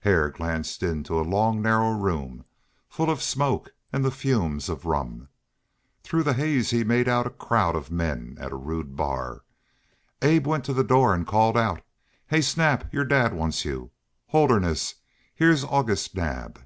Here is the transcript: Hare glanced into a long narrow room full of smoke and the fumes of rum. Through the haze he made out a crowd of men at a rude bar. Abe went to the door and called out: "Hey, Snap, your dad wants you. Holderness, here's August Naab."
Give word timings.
Hare 0.00 0.28
glanced 0.28 0.82
into 0.82 1.18
a 1.18 1.24
long 1.24 1.62
narrow 1.62 1.92
room 1.92 2.44
full 2.90 3.08
of 3.08 3.22
smoke 3.22 3.70
and 3.90 4.04
the 4.04 4.10
fumes 4.10 4.68
of 4.68 4.84
rum. 4.84 5.30
Through 6.02 6.24
the 6.24 6.34
haze 6.34 6.68
he 6.68 6.84
made 6.84 7.08
out 7.08 7.26
a 7.26 7.30
crowd 7.30 7.74
of 7.74 7.90
men 7.90 8.36
at 8.38 8.52
a 8.52 8.56
rude 8.56 8.94
bar. 8.94 9.42
Abe 10.20 10.46
went 10.46 10.66
to 10.66 10.74
the 10.74 10.84
door 10.84 11.14
and 11.14 11.26
called 11.26 11.56
out: 11.56 11.80
"Hey, 12.26 12.42
Snap, 12.42 12.92
your 12.92 13.06
dad 13.06 13.32
wants 13.32 13.64
you. 13.64 13.90
Holderness, 14.26 14.96
here's 15.34 15.64
August 15.64 16.14
Naab." 16.14 16.58